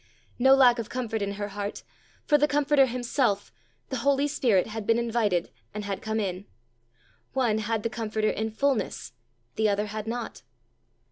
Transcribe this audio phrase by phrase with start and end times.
[0.39, 1.83] No lack of comfort in her heart,
[2.25, 3.51] for the Comforter Himself,
[3.89, 6.47] the Holy Spirit, had been invited and had come in.
[7.33, 9.13] One had the Comforter in fullness,
[9.57, 10.41] the other had not.